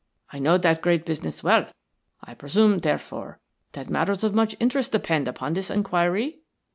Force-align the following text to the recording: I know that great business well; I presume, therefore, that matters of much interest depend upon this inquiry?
I 0.33 0.39
know 0.39 0.57
that 0.57 0.81
great 0.81 1.05
business 1.05 1.43
well; 1.43 1.67
I 2.23 2.33
presume, 2.33 2.79
therefore, 2.79 3.39
that 3.73 3.87
matters 3.87 4.23
of 4.23 4.33
much 4.33 4.55
interest 4.59 4.91
depend 4.93 5.27
upon 5.27 5.53
this 5.53 5.69
inquiry? 5.69 6.41